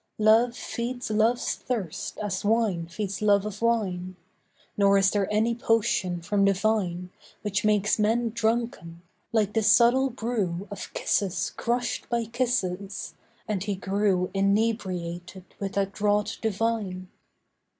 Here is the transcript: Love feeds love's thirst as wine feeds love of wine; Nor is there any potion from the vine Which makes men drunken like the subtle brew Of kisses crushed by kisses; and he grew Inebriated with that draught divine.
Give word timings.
Love 0.17 0.55
feeds 0.57 1.11
love's 1.11 1.53
thirst 1.53 2.17
as 2.23 2.43
wine 2.43 2.87
feeds 2.87 3.21
love 3.21 3.45
of 3.45 3.61
wine; 3.61 4.15
Nor 4.75 4.97
is 4.97 5.11
there 5.11 5.31
any 5.31 5.53
potion 5.53 6.23
from 6.23 6.43
the 6.43 6.53
vine 6.55 7.11
Which 7.43 7.63
makes 7.63 7.99
men 7.99 8.29
drunken 8.31 9.03
like 9.31 9.53
the 9.53 9.61
subtle 9.61 10.09
brew 10.09 10.67
Of 10.71 10.91
kisses 10.95 11.51
crushed 11.55 12.09
by 12.09 12.25
kisses; 12.25 13.13
and 13.47 13.63
he 13.63 13.75
grew 13.75 14.31
Inebriated 14.33 15.45
with 15.59 15.73
that 15.73 15.91
draught 15.93 16.41
divine. 16.41 17.07